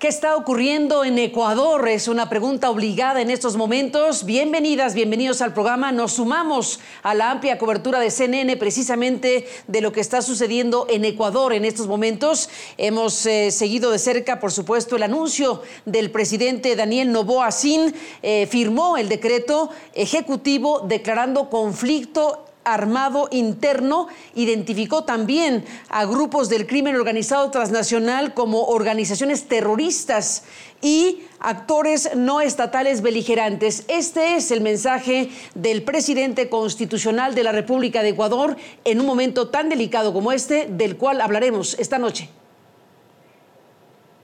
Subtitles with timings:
[0.00, 1.86] ¿Qué está ocurriendo en Ecuador?
[1.86, 4.24] Es una pregunta obligada en estos momentos.
[4.24, 5.92] Bienvenidas, bienvenidos al programa.
[5.92, 11.04] Nos sumamos a la amplia cobertura de CNN precisamente de lo que está sucediendo en
[11.04, 12.48] Ecuador en estos momentos.
[12.78, 17.94] Hemos eh, seguido de cerca, por supuesto, el anuncio del presidente Daniel Noboa Sin.
[18.22, 26.96] Eh, firmó el decreto ejecutivo declarando conflicto armado interno identificó también a grupos del crimen
[26.96, 30.44] organizado transnacional como organizaciones terroristas
[30.82, 33.84] y actores no estatales beligerantes.
[33.88, 39.48] Este es el mensaje del presidente constitucional de la República de Ecuador en un momento
[39.48, 42.28] tan delicado como este, del cual hablaremos esta noche.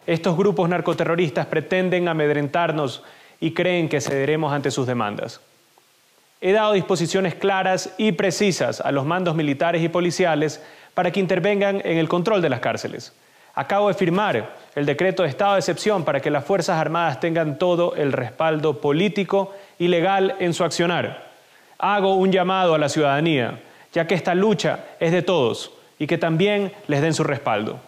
[0.06, 3.02] Estos grupos narcoterroristas pretenden amedrentarnos
[3.40, 5.40] y creen que cederemos ante sus demandas.
[6.46, 10.62] He dado disposiciones claras y precisas a los mandos militares y policiales
[10.94, 13.12] para que intervengan en el control de las cárceles.
[13.52, 17.58] Acabo de firmar el decreto de estado de excepción para que las Fuerzas Armadas tengan
[17.58, 21.32] todo el respaldo político y legal en su accionar.
[21.78, 23.58] Hago un llamado a la ciudadanía,
[23.92, 27.80] ya que esta lucha es de todos y que también les den su respaldo.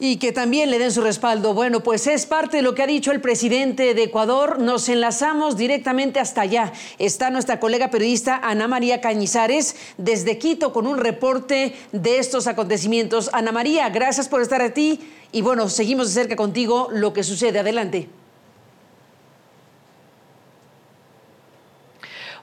[0.00, 1.54] Y que también le den su respaldo.
[1.54, 4.58] Bueno, pues es parte de lo que ha dicho el presidente de Ecuador.
[4.58, 6.72] Nos enlazamos directamente hasta allá.
[6.98, 13.30] Está nuestra colega periodista Ana María Cañizares desde Quito con un reporte de estos acontecimientos.
[13.32, 17.60] Ana María, gracias por estar aquí y bueno, seguimos de cerca contigo lo que sucede.
[17.60, 18.08] Adelante.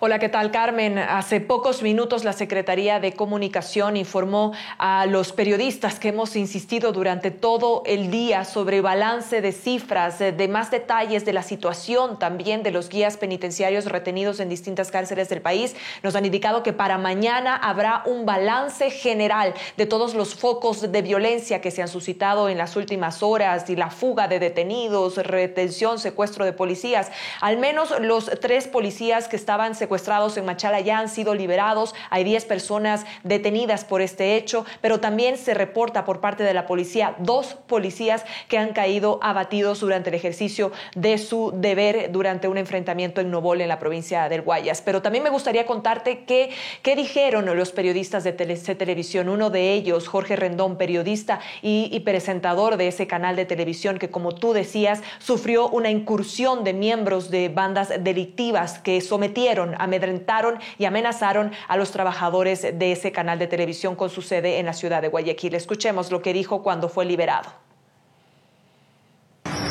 [0.04, 0.98] Hola, ¿qué tal, Carmen?
[0.98, 7.30] Hace pocos minutos la Secretaría de Comunicación informó a los periodistas que hemos insistido durante
[7.30, 12.72] todo el día sobre balance de cifras, de más detalles de la situación también de
[12.72, 15.76] los guías penitenciarios retenidos en distintas cárceles del país.
[16.02, 21.02] Nos han indicado que para mañana habrá un balance general de todos los focos de
[21.04, 26.00] violencia que se han suscitado en las últimas horas y la fuga de detenidos, retención,
[26.00, 27.12] secuestro de policías.
[27.40, 31.94] Al menos los tres policías que estaban secuestrados secuestrados en Machala ya han sido liberados.
[32.10, 36.66] Hay 10 personas detenidas por este hecho, pero también se reporta por parte de la
[36.66, 42.58] policía dos policías que han caído abatidos durante el ejercicio de su deber durante un
[42.58, 44.82] enfrentamiento en Novol, en la provincia del Guayas.
[44.82, 46.52] Pero también me gustaría contarte qué,
[46.84, 49.28] qué dijeron los periodistas de Televisión.
[49.28, 54.10] Uno de ellos, Jorge Rendón, periodista y, y presentador de ese canal de televisión que,
[54.10, 60.86] como tú decías, sufrió una incursión de miembros de bandas delictivas que sometieron amedrentaron y
[60.86, 65.02] amenazaron a los trabajadores de ese canal de televisión con su sede en la ciudad
[65.02, 65.56] de Guayaquil.
[65.56, 67.52] Escuchemos lo que dijo cuando fue liberado.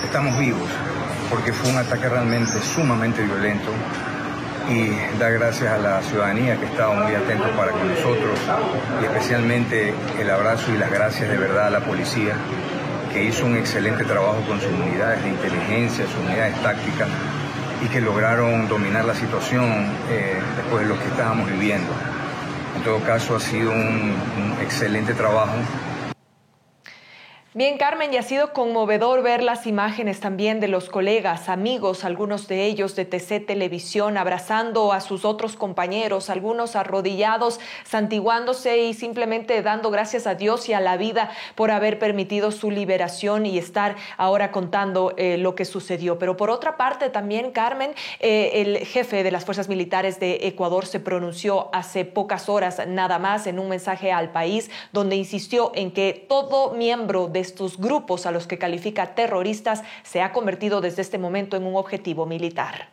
[0.04, 0.68] Estamos vivos
[1.30, 3.70] porque fue un ataque realmente sumamente violento
[4.68, 8.38] y da gracias a la ciudadanía que estaba muy atenta para con nosotros
[9.00, 12.34] y especialmente el abrazo y las gracias de verdad a la policía
[13.12, 17.08] que hizo un excelente trabajo con sus unidades de inteligencia, sus unidades tácticas
[17.82, 19.64] y que lograron dominar la situación
[20.10, 21.90] eh, después de lo que estábamos viviendo.
[22.76, 25.54] En todo caso, ha sido un excelente trabajo
[27.52, 32.46] Bien, Carmen, y ha sido conmovedor ver las imágenes también de los colegas, amigos, algunos
[32.46, 39.62] de ellos de TC Televisión, abrazando a sus otros compañeros, algunos arrodillados, santiguándose y simplemente
[39.62, 43.96] dando gracias a Dios y a la vida por haber permitido su liberación y estar
[44.16, 46.20] ahora contando eh, lo que sucedió.
[46.20, 50.86] Pero por otra parte, también, Carmen, eh, el jefe de las Fuerzas Militares de Ecuador
[50.86, 55.90] se pronunció hace pocas horas nada más en un mensaje al país donde insistió en
[55.90, 61.02] que todo miembro de estos grupos a los que califica terroristas se ha convertido desde
[61.02, 62.90] este momento en un objetivo militar.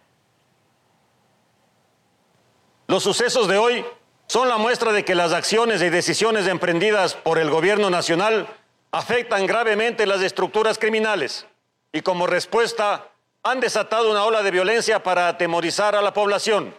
[2.88, 3.86] Los sucesos de hoy
[4.28, 8.48] son la muestra de que las acciones y decisiones emprendidas por el gobierno nacional
[8.92, 11.46] afectan gravemente las estructuras criminales
[11.92, 13.10] y como respuesta
[13.44, 16.76] han desatado una ola de violencia para atemorizar a la población.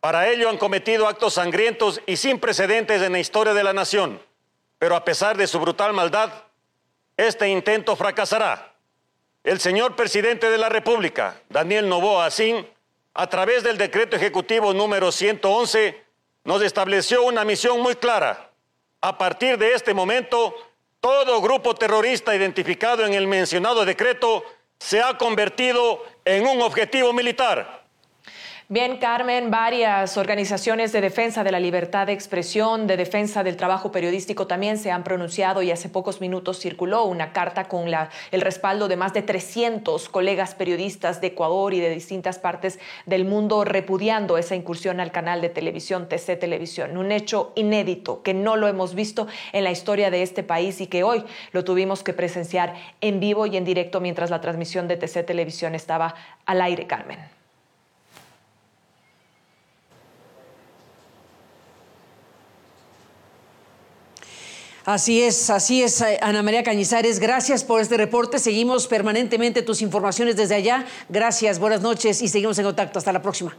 [0.00, 4.20] Para ello han cometido actos sangrientos y sin precedentes en la historia de la nación,
[4.78, 6.30] pero a pesar de su brutal maldad,
[7.18, 8.72] este intento fracasará.
[9.42, 12.66] El señor presidente de la República, Daniel Novoa Asín,
[13.12, 16.00] a través del decreto ejecutivo número 111,
[16.44, 18.52] nos estableció una misión muy clara.
[19.00, 20.54] A partir de este momento,
[21.00, 24.44] todo grupo terrorista identificado en el mencionado decreto
[24.78, 27.84] se ha convertido en un objetivo militar.
[28.70, 33.90] Bien, Carmen, varias organizaciones de defensa de la libertad de expresión, de defensa del trabajo
[33.90, 38.42] periodístico también se han pronunciado y hace pocos minutos circuló una carta con la, el
[38.42, 43.64] respaldo de más de 300 colegas periodistas de Ecuador y de distintas partes del mundo
[43.64, 46.98] repudiando esa incursión al canal de televisión TC Televisión.
[46.98, 50.88] Un hecho inédito que no lo hemos visto en la historia de este país y
[50.88, 54.98] que hoy lo tuvimos que presenciar en vivo y en directo mientras la transmisión de
[54.98, 57.37] TC Televisión estaba al aire, Carmen.
[64.88, 67.18] Así es, así es, eh, Ana María Cañizares.
[67.18, 68.38] Gracias por este reporte.
[68.38, 70.86] Seguimos permanentemente tus informaciones desde allá.
[71.10, 72.98] Gracias, buenas noches y seguimos en contacto.
[72.98, 73.54] Hasta la próxima.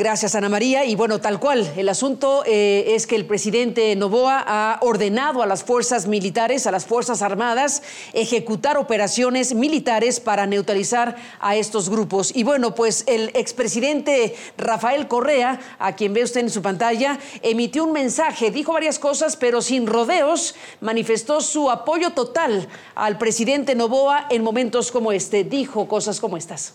[0.00, 0.86] Gracias, Ana María.
[0.86, 5.46] Y bueno, tal cual, el asunto eh, es que el presidente Novoa ha ordenado a
[5.46, 7.82] las fuerzas militares, a las Fuerzas Armadas,
[8.14, 12.34] ejecutar operaciones militares para neutralizar a estos grupos.
[12.34, 17.84] Y bueno, pues el expresidente Rafael Correa, a quien ve usted en su pantalla, emitió
[17.84, 24.28] un mensaje, dijo varias cosas, pero sin rodeos, manifestó su apoyo total al presidente Novoa
[24.30, 25.44] en momentos como este.
[25.44, 26.72] Dijo cosas como estas.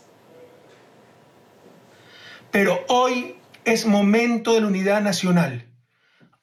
[2.56, 3.36] Pero hoy
[3.66, 5.66] es momento de la unidad nacional.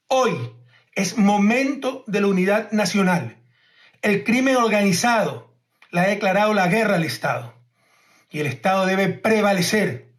[0.09, 0.35] Hoy
[0.95, 3.39] es momento de la unidad nacional.
[4.03, 5.57] El crimen organizado
[5.91, 7.55] le ha declarado la guerra al Estado.
[8.29, 10.13] Y el Estado debe prevalecer.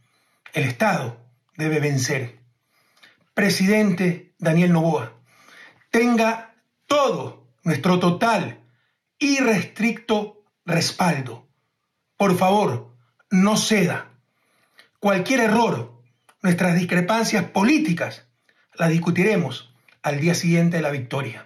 [0.54, 1.24] El Estado
[1.58, 2.40] debe vencer.
[3.36, 5.14] Presidente Daniel Novoa,
[5.92, 6.56] tenga
[6.88, 8.64] todo nuestro total
[9.20, 11.48] y restricto respaldo.
[12.18, 12.96] Por favor,
[13.30, 14.13] no ceda
[15.04, 15.92] Cualquier error,
[16.42, 18.26] nuestras discrepancias políticas,
[18.76, 21.46] las discutiremos al día siguiente de la victoria.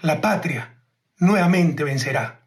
[0.00, 0.76] La patria
[1.18, 2.40] nuevamente vencerá.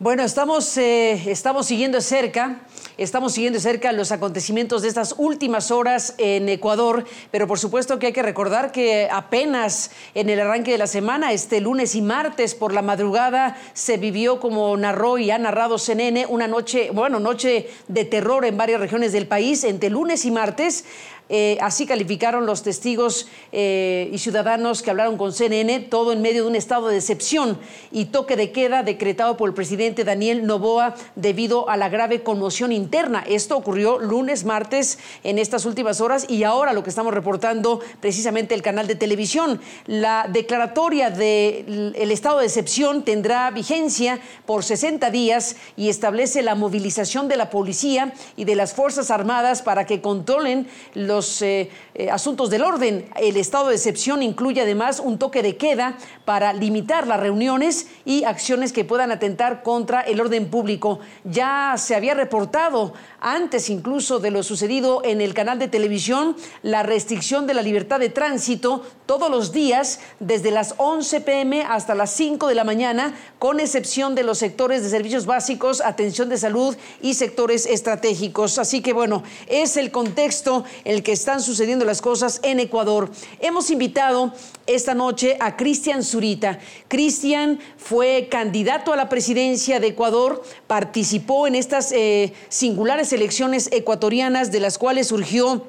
[0.00, 2.62] Bueno, estamos, eh, estamos siguiendo cerca
[2.98, 8.06] Estamos siguiendo cerca los acontecimientos de estas últimas horas en Ecuador, pero por supuesto que
[8.08, 12.56] hay que recordar que apenas en el arranque de la semana, este lunes y martes
[12.56, 17.70] por la madrugada, se vivió, como narró y ha narrado CNN, una noche, bueno, noche
[17.86, 19.62] de terror en varias regiones del país.
[19.62, 20.84] Entre lunes y martes
[21.28, 26.42] eh, así calificaron los testigos eh, y ciudadanos que hablaron con CNN, todo en medio
[26.42, 27.58] de un estado de decepción
[27.92, 32.72] y toque de queda decretado por el presidente Daniel Novoa debido a la grave conmoción
[32.72, 33.24] interna.
[33.28, 38.54] Esto ocurrió lunes, martes, en estas últimas horas y ahora lo que estamos reportando precisamente
[38.54, 39.60] el canal de televisión.
[39.86, 47.28] La declaratoria del estado de excepción tendrá vigencia por 60 días y establece la movilización
[47.28, 52.10] de la policía y de las Fuerzas Armadas para que controlen los los eh, eh,
[52.10, 53.08] asuntos del orden.
[53.16, 58.22] El estado de excepción incluye además un toque de queda para limitar las reuniones y
[58.22, 61.00] acciones que puedan atentar contra el orden público.
[61.24, 66.84] Ya se había reportado antes incluso de lo sucedido en el canal de televisión la
[66.84, 72.10] restricción de la libertad de tránsito todos los días desde las 11 pm hasta las
[72.12, 76.76] 5 de la mañana, con excepción de los sectores de servicios básicos, atención de salud
[77.00, 78.58] y sectores estratégicos.
[78.58, 83.10] Así que bueno, es el contexto el que están sucediendo las cosas en Ecuador.
[83.40, 84.32] Hemos invitado
[84.66, 86.58] esta noche a Cristian Zurita.
[86.88, 94.52] Cristian fue candidato a la presidencia de Ecuador, participó en estas eh, singulares elecciones ecuatorianas
[94.52, 95.64] de las cuales surgió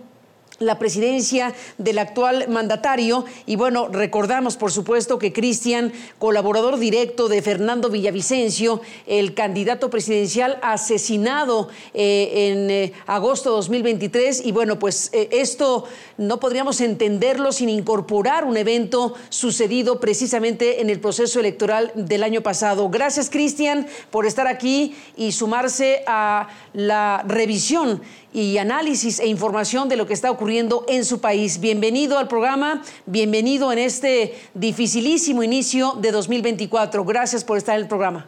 [0.59, 3.25] la presidencia del actual mandatario.
[3.45, 10.59] Y bueno, recordamos, por supuesto, que Cristian, colaborador directo de Fernando Villavicencio, el candidato presidencial
[10.61, 14.45] asesinado eh, en eh, agosto de 2023.
[14.45, 15.85] Y bueno, pues eh, esto
[16.17, 22.42] no podríamos entenderlo sin incorporar un evento sucedido precisamente en el proceso electoral del año
[22.42, 22.89] pasado.
[22.89, 28.01] Gracias, Cristian, por estar aquí y sumarse a la revisión
[28.33, 31.59] y análisis e información de lo que está ocurriendo en su país.
[31.59, 37.04] Bienvenido al programa, bienvenido en este dificilísimo inicio de 2024.
[37.06, 38.28] Gracias por estar en el programa.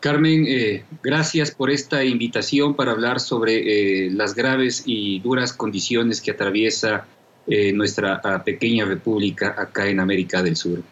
[0.00, 6.20] Carmen, eh, gracias por esta invitación para hablar sobre eh, las graves y duras condiciones
[6.20, 7.06] que atraviesa
[7.46, 10.82] eh, nuestra ah, pequeña república acá en América del Sur.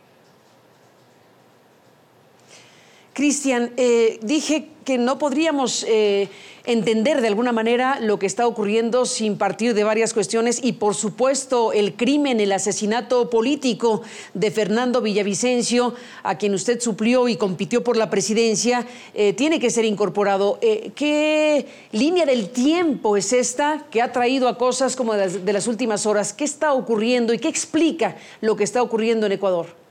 [3.12, 6.28] Cristian, eh, dije que no podríamos eh,
[6.64, 10.94] entender de alguna manera lo que está ocurriendo sin partir de varias cuestiones y por
[10.94, 14.00] supuesto el crimen, el asesinato político
[14.32, 19.70] de Fernando Villavicencio, a quien usted suplió y compitió por la presidencia, eh, tiene que
[19.70, 20.58] ser incorporado.
[20.60, 26.06] ¿Qué línea del tiempo es esta que ha traído a cosas como de las últimas
[26.06, 26.32] horas?
[26.32, 29.81] ¿Qué está ocurriendo y qué explica lo que está ocurriendo en Ecuador?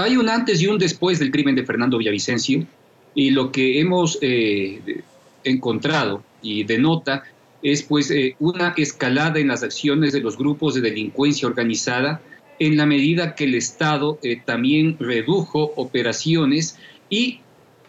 [0.00, 2.64] Hay un antes y un después del crimen de Fernando Villavicencio
[3.16, 5.02] y lo que hemos eh,
[5.42, 7.24] encontrado y denota
[7.64, 12.20] es pues eh, una escalada en las acciones de los grupos de delincuencia organizada
[12.60, 16.78] en la medida que el Estado eh, también redujo operaciones
[17.10, 17.40] y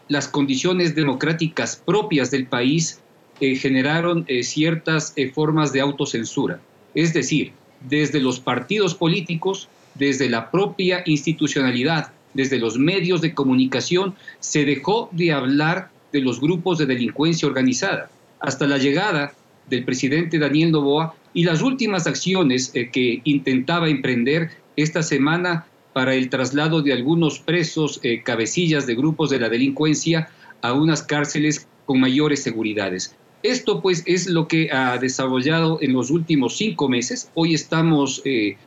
[0.08, 3.02] las condiciones democráticas propias del país
[3.40, 6.60] generaron ciertas formas de autocensura.
[6.94, 7.54] Es decir,
[7.88, 15.10] desde los partidos políticos desde la propia institucionalidad, desde los medios de comunicación, se dejó
[15.12, 19.34] de hablar de los grupos de delincuencia organizada, hasta la llegada
[19.70, 26.16] del presidente Daniel Novoa y las últimas acciones eh, que intentaba emprender esta semana para
[26.16, 30.30] el traslado de algunos presos eh, cabecillas de grupos de la delincuencia
[30.62, 33.16] a unas cárceles con mayores seguridades.
[33.42, 37.32] Esto pues es lo que ha desarrollado en los últimos cinco meses.
[37.36, 38.58] Hoy estamos eh,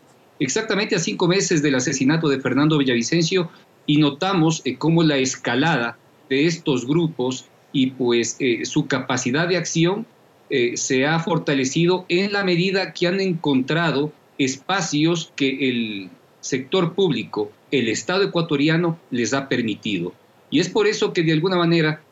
[0.42, 3.50] exactamente a cinco meses del asesinato de Fernando Villavicencio
[3.86, 9.56] y notamos eh, cómo la escalada de estos grupos y pues eh, su capacidad de
[9.56, 10.06] acción
[10.50, 17.50] eh, se ha fortalecido en la medida que han encontrado espacios que el sector público,
[17.70, 20.12] el Estado ecuatoriano les ha permitido.
[20.50, 22.02] Y es por eso que de alguna manera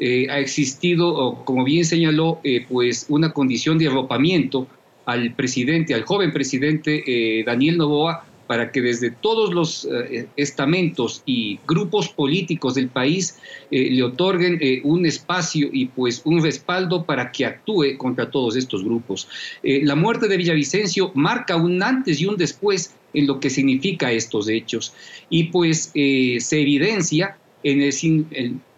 [0.00, 4.66] ha existido, como bien señaló, pues una condición de arropamiento
[5.06, 11.22] al presidente, al joven presidente eh, Daniel Novoa, para que desde todos los eh, estamentos
[11.24, 13.38] y grupos políticos del país
[13.70, 18.84] eh, le otorguen un espacio y pues un respaldo para que actúe contra todos estos
[18.84, 19.28] grupos.
[19.62, 24.48] la muerte de Villavicencio marca un antes y un después en lo que significa estos
[24.48, 24.92] hechos
[25.30, 27.80] y pues se evidencia en,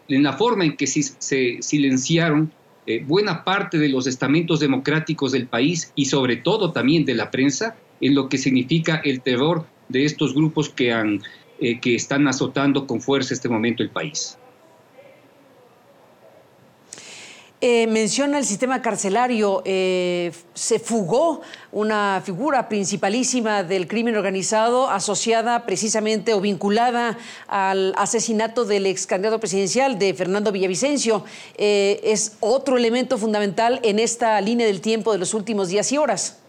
[0.08, 2.52] en, la forma en que se silenciaron
[2.86, 7.30] eh, buena parte de los estamentos democráticos del país y sobre todo también de la
[7.30, 11.20] prensa en lo que significa el terror de estos grupos que, han,
[11.60, 14.38] eh, que están azotando con fuerza este momento el país.
[17.62, 19.62] Eh, menciona el sistema carcelario.
[19.64, 21.40] Eh, se fugó
[21.72, 27.16] una figura principalísima del crimen organizado asociada precisamente o vinculada
[27.48, 31.24] al asesinato del ex candidato presidencial de Fernando Villavicencio.
[31.56, 35.98] Eh, es otro elemento fundamental en esta línea del tiempo de los últimos días y
[35.98, 36.42] horas.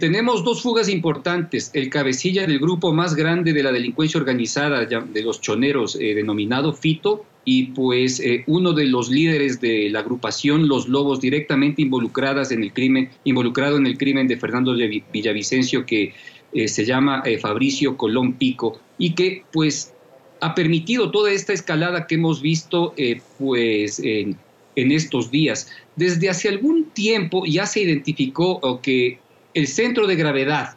[0.00, 1.70] tenemos dos fugas importantes.
[1.72, 7.24] El cabecilla del grupo más grande de la delincuencia organizada, de los choneros, denominado Fito,
[7.50, 12.62] y pues eh, uno de los líderes de la agrupación Los Lobos directamente involucradas en
[12.62, 16.12] el crimen, involucrado en el crimen de Fernando Villavicencio que
[16.52, 19.94] eh, se llama eh, Fabricio Colón Pico y que pues
[20.42, 22.94] ha permitido toda esta escalada que hemos visto
[23.38, 24.36] pues en,
[24.76, 25.70] en, estos días.
[25.96, 29.20] Desde hace algún tiempo ya se identificó que
[29.54, 30.76] el centro de gravedad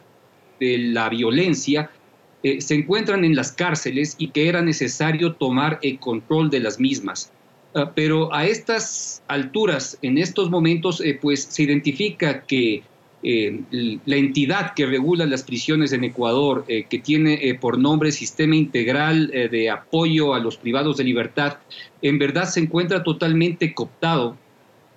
[0.58, 1.90] de la violencia
[2.42, 6.80] eh, se encuentran en las cárceles y que era necesario tomar el control de las
[6.80, 7.32] mismas.
[7.74, 12.82] Ah, pero a estas alturas, en estos momentos, eh, pues se identifica que
[13.22, 13.60] eh,
[14.04, 19.70] la entidad que regula las prisiones en Ecuador, que tiene por nombre Sistema Integral de
[19.70, 21.58] Apoyo a los Privados de Libertad,
[22.02, 24.36] en verdad se encuentra totalmente cooptado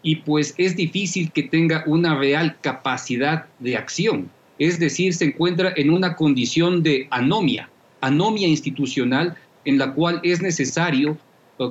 [0.01, 5.73] y pues es difícil que tenga una real capacidad de acción es decir, se encuentra
[5.75, 7.69] en una condición de anomia,
[8.01, 9.35] anomia institucional
[9.65, 11.17] en la cual es necesario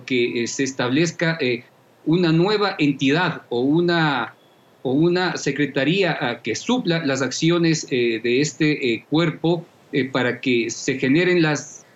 [0.06, 1.64] que eh, se establezca eh,
[2.06, 4.34] una nueva entidad o una,
[4.82, 9.66] o una secretaría ah, que supla las acciones eh, de este cuerpo
[10.10, 11.86] para que se generen las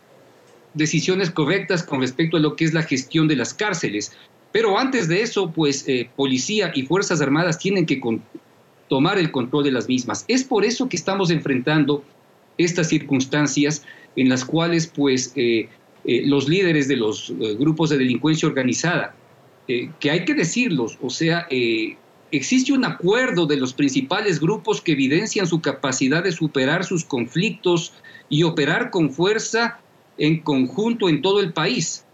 [0.75, 4.13] decisiones correctas con respecto a lo que es la gestión de las cárceles.
[4.53, 7.99] Pero antes de eso, pues policía y Fuerzas Armadas tienen que
[8.89, 10.25] tomar el control de las mismas.
[10.29, 12.05] Es por eso que estamos enfrentando
[12.57, 13.85] estas circunstancias
[14.17, 15.69] en las cuales pues eh,
[16.05, 19.15] eh, los líderes de los eh, grupos de delincuencia organizada,
[20.01, 21.47] que hay que decirlos, o sea,
[22.33, 27.93] existe un acuerdo de los principales grupos que evidencian su capacidad de superar sus conflictos
[28.31, 29.79] y operar con fuerza
[30.17, 32.07] en conjunto en todo el país.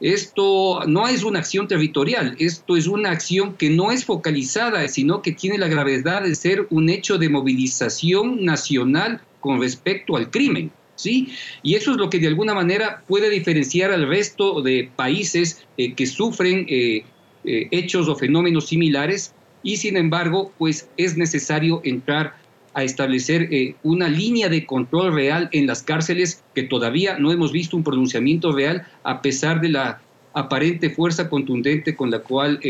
[0.00, 5.22] Esto no es una acción territorial, esto es una acción que no es focalizada, sino
[5.22, 10.72] que tiene la gravedad de ser un hecho de movilización nacional con respecto al crimen.
[10.96, 11.28] ¿sí?
[11.62, 15.94] Y eso es lo que de alguna manera puede diferenciar al resto de países eh,
[15.94, 17.04] que sufren eh,
[17.44, 22.36] eh, hechos o fenómenos similares y sin embargo, pues es necesario entrar
[22.74, 23.48] a establecer
[23.82, 28.52] una línea de control real en las cárceles que todavía no hemos visto un pronunciamiento
[28.52, 30.00] real a pesar de la
[30.32, 32.60] aparente fuerza contundente con la cual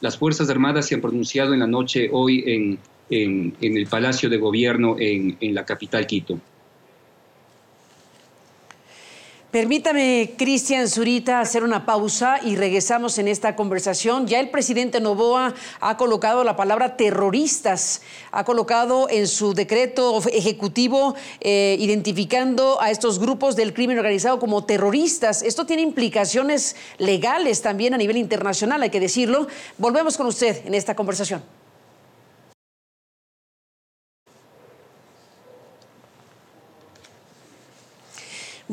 [0.00, 2.78] las Fuerzas Armadas se han pronunciado en la noche hoy en,
[3.10, 6.40] en, el Palacio de Gobierno en la capital Quito.
[9.54, 14.26] Permítame, Cristian Zurita, hacer una pausa y regresamos en esta conversación.
[14.26, 21.14] Ya el presidente Novoa ha colocado la palabra terroristas, ha colocado en su decreto ejecutivo
[21.40, 25.44] eh, identificando a estos grupos del crimen organizado como terroristas.
[25.44, 29.46] Esto tiene implicaciones legales también a nivel internacional, hay que decirlo.
[29.78, 31.63] Volvemos con usted en esta conversación.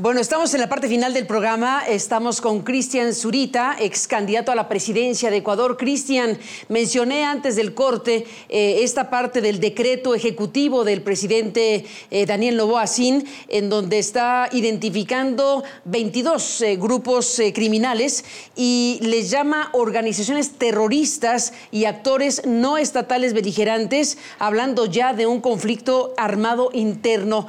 [0.02, 1.84] Bueno, estamos en la parte final del programa.
[1.88, 5.78] Estamos con Cristian Zurita, ex candidato a la presidencia de Ecuador.
[5.78, 6.40] Cristian,
[6.70, 12.88] mencioné antes del corte eh, esta parte del decreto ejecutivo del presidente eh, Daniel Novoa
[12.88, 21.86] Sin, en donde está identificando 22 eh, grupos criminales y les llama organizaciones terroristas y
[21.86, 27.46] actores no estatales beligerantes, hablando ya de un conflicto armado interno.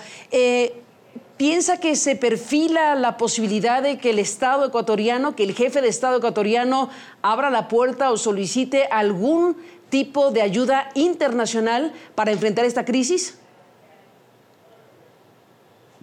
[1.43, 5.89] ¿Piensa que se perfila la posibilidad de que el Estado ecuatoriano, que el jefe de
[5.89, 6.89] Estado ecuatoriano
[7.21, 9.57] abra la puerta o solicite algún
[9.91, 13.41] tipo de ayuda internacional para enfrentar esta crisis?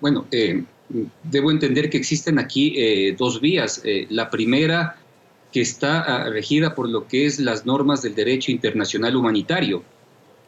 [0.01, 0.65] Bueno, eh,
[1.24, 3.81] debo entender que existen aquí eh, dos vías.
[3.86, 4.98] Eh, la primera,
[5.53, 9.86] que está ah, regida por lo que es las normas del derecho internacional humanitario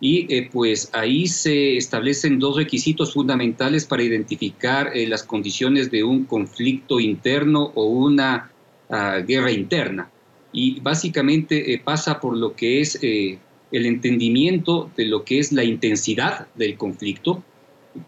[0.03, 6.03] y eh, pues ahí se establecen dos requisitos fundamentales para identificar eh, las condiciones de
[6.03, 8.51] un conflicto interno o una
[8.89, 10.09] ah, guerra interna.
[10.51, 13.39] Y básicamente eh, pasa por lo que es el
[13.85, 17.43] entendimiento de lo que es la intensidad del conflicto,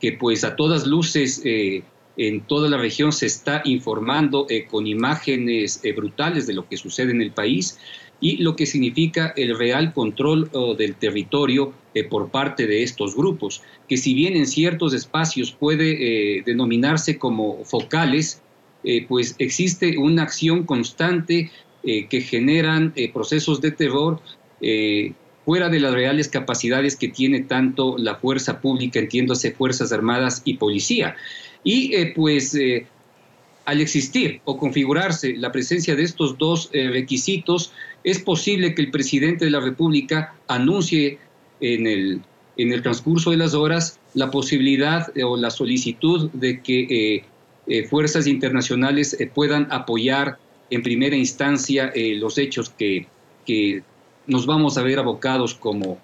[0.02, 6.48] que pues a todas luces en toda la región se está informando con imágenes brutales
[6.48, 7.80] de lo que sucede en el país
[8.20, 13.62] y lo que significa el real control del territorio eh, por parte de estos grupos,
[13.88, 18.42] que si bien en ciertos espacios puede eh, denominarse como focales,
[18.84, 21.52] eh, pues existe una acción constante
[21.84, 24.22] que generan procesos de terror
[25.44, 30.54] fuera de las reales capacidades que tiene tanto la fuerza pública, entiéndase Fuerzas Armadas y
[30.54, 31.18] Policía.
[31.62, 32.58] Y pues
[33.66, 37.74] al existir o configurarse la presencia de estos dos requisitos,
[38.06, 41.20] es posible que el presidente de la República anuncie
[41.64, 42.22] en el,
[42.58, 47.24] en el transcurso de las horas la posibilidad eh, o la solicitud de que eh,
[47.68, 50.38] eh, fuerzas internacionales puedan apoyar
[50.70, 53.08] en primera instancia los hechos que,
[53.46, 53.84] que,
[54.26, 56.00] nos vamos a ver abocados como,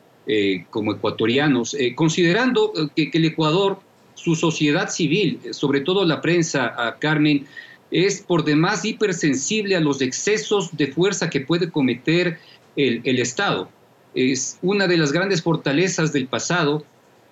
[0.70, 3.80] como ecuatorianos, considerando que, el Ecuador,
[4.14, 7.48] su sociedad civil, sobre todo la prensa, a Carmen,
[7.92, 12.38] es por demás hipersensible a los excesos de fuerza que puede cometer
[12.76, 13.70] el, Estado.
[14.16, 16.84] Es una de las grandes fortalezas del pasado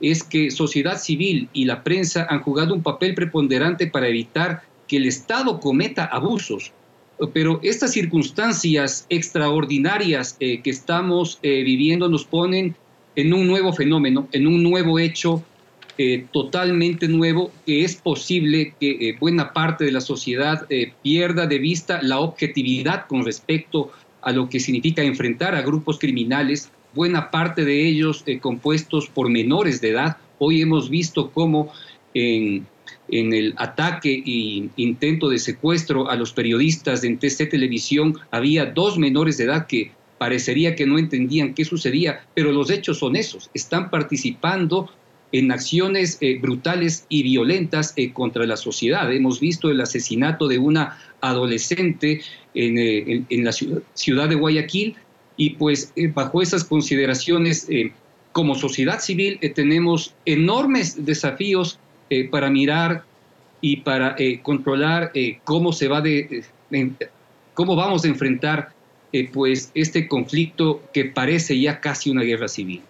[0.02, 4.98] es que sociedad civil y la prensa han jugado un papel preponderante para evitar que
[4.98, 6.72] el Estado cometa abusos.
[7.34, 12.76] Pero estas circunstancias extraordinarias eh, que estamos eh, viviendo nos ponen
[13.16, 15.44] en un nuevo fenómeno, en un nuevo hecho
[15.98, 20.68] eh, totalmente nuevo, que es posible que buena parte de la sociedad
[21.02, 26.70] pierda de vista la objetividad con respecto a lo que significa enfrentar a grupos criminales,
[26.94, 30.18] buena parte de ellos compuestos por menores de edad.
[30.40, 31.72] Hoy hemos visto cómo
[32.14, 32.66] en,
[33.10, 39.38] el ataque e intento de secuestro a los periodistas de TC Televisión había dos menores
[39.38, 43.90] de edad que parecería que no entendían qué sucedía, pero los hechos son esos, están
[43.90, 44.90] participando
[45.32, 49.12] en acciones eh, brutales y violentas eh, contra la sociedad.
[49.12, 52.22] Hemos visto el asesinato de una adolescente
[52.54, 54.96] en, eh, la ciudad, de Guayaquil
[55.36, 57.68] y pues bajo esas consideraciones
[58.32, 61.78] como sociedad civil tenemos enormes desafíos
[62.32, 63.04] para mirar
[63.62, 65.12] y para controlar
[65.44, 66.44] cómo se va de,
[67.54, 68.70] cómo vamos a enfrentar
[69.32, 72.82] pues este conflicto que parece ya casi una guerra civil.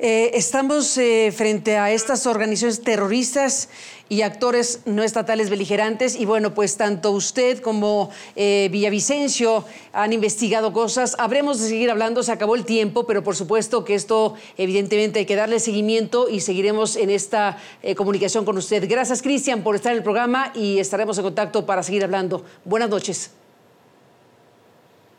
[0.00, 3.68] Eh, estamos eh, frente a estas organizaciones terroristas
[4.08, 10.72] y actores no estatales beligerantes y bueno, pues tanto usted como eh, Villavicencio han investigado
[10.72, 11.16] cosas.
[11.18, 15.26] Habremos de seguir hablando, se acabó el tiempo, pero por supuesto que esto evidentemente hay
[15.26, 17.58] que darle seguimiento y seguiremos en esta
[17.96, 18.88] comunicación con usted.
[18.88, 22.44] Gracias Cristian por estar en el programa y estaremos en contacto para seguir hablando.
[22.64, 23.32] Buenas noches.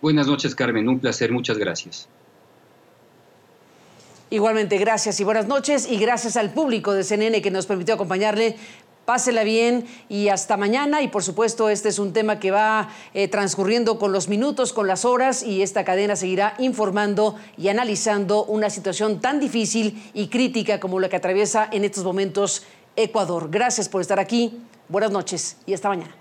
[0.01, 2.07] Buenas noches Carmen, un placer, muchas gracias.
[4.31, 8.57] Igualmente, gracias y buenas noches y gracias al público de CNN que nos permitió acompañarle.
[9.05, 11.01] Pásela bien y hasta mañana.
[11.01, 14.85] Y por supuesto, este es un tema que va eh, transcurriendo con los minutos, con
[14.85, 20.79] las horas y esta cadena seguirá informando y analizando una situación tan difícil y crítica
[20.79, 22.61] como la que atraviesa en estos momentos
[22.95, 23.49] Ecuador.
[23.49, 24.61] Gracias por estar aquí.
[24.89, 26.18] Buenas noches y hasta mañana.